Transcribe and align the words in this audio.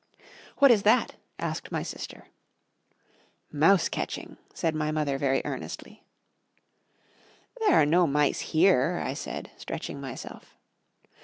"What 0.57 0.71
is 0.71 0.81
that?" 0.81 1.17
asked 1.37 1.71
my 1.71 1.83
sister. 1.83 2.25
"Mouse 3.51 3.87
catching," 3.87 4.37
said 4.51 4.73
my 4.73 4.91
mother 4.91 5.19
very 5.19 5.43
earnestly. 5.45 6.03
"There 7.59 7.75
are 7.79 7.85
no 7.85 8.07
mice 8.07 8.39
here," 8.39 8.99
I 9.05 9.13
said, 9.13 9.51
stretching 9.57 10.01
myself. 10.01 10.57